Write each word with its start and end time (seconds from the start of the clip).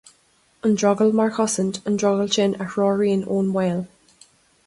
An 0.63 0.75
drogall 0.75 1.13
mar 1.13 1.29
chosaint, 1.29 1.85
an 1.85 1.95
drogall 1.95 2.33
sin 2.37 2.55
a 2.59 2.65
threoraíonn 2.65 3.27
ón 3.37 3.53
mbaol. 3.53 3.85